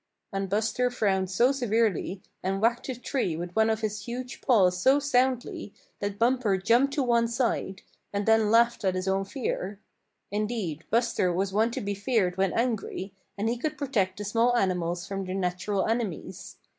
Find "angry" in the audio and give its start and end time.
12.53-13.13